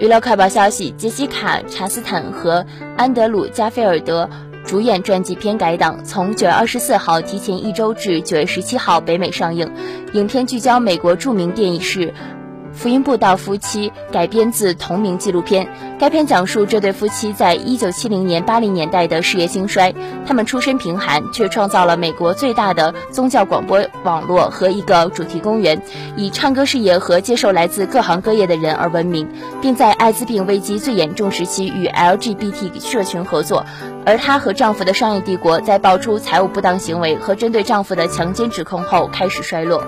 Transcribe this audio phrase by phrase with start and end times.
[0.00, 2.64] 娱乐快报消息：杰西卡·查斯坦和
[2.96, 4.30] 安德鲁·加菲尔德
[4.64, 9.68] 主演传记片改档，从九月二十四号提前一周至九月十七号北美上映。
[10.12, 12.14] 影片聚焦美国著名电影是。
[12.78, 15.68] 福音布道夫妻改编自同名纪录片。
[15.98, 19.92] 该片讲述这对夫妻在一九七零年、八零年代的事业兴衰。
[20.24, 25.82] 他们出身贫寒，却创造了美国最大的宗教广播网络和一个主题公园，
[26.16, 29.28] 以唱歌事业和接受来自各行各业的人而闻名，
[29.60, 33.66] 并在艾滋病危机最严重时期与 LGBT 社群合作。
[34.06, 39.82] 而她和丈夫的商业帝国在爆出财务不当行为和针对丈夫的强奸指控后开始衰落。